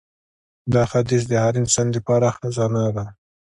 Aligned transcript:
دا 0.73 0.83
حدیث 0.91 1.23
د 1.27 1.33
هر 1.43 1.53
انسان 1.61 1.87
لپاره 1.97 2.35
خزانه 2.37 2.83
ده. 2.95 3.05